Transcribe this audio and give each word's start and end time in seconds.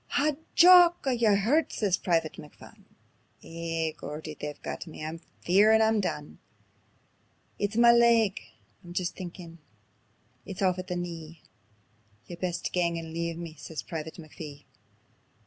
"Haw, 0.13 0.31
Jock! 0.55 1.05
Are 1.05 1.13
ye 1.13 1.27
hurtit?" 1.27 1.73
says 1.73 1.95
Private 1.95 2.33
McPhun. 2.37 2.85
"Ay, 3.43 3.93
Geordie, 3.99 4.33
they've 4.33 4.59
got 4.63 4.87
me; 4.87 5.05
I'm 5.05 5.19
fearin' 5.45 5.79
I'm 5.79 6.01
done. 6.01 6.39
It's 7.59 7.75
ma 7.77 7.91
leg; 7.91 8.39
I'm 8.83 8.93
jist 8.93 9.15
thinkin' 9.15 9.59
it's 10.43 10.63
aff 10.63 10.79
at 10.79 10.87
the 10.87 10.95
knee; 10.95 11.43
Ye'd 12.25 12.39
best 12.41 12.73
gang 12.73 12.97
and 12.97 13.13
leave 13.13 13.37
me," 13.37 13.53
says 13.59 13.83
Private 13.83 14.15
McPhee. 14.15 14.63